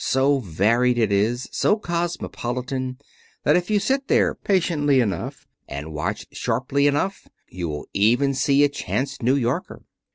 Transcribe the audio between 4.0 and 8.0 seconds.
there patiently enough, and watch sharply enough you will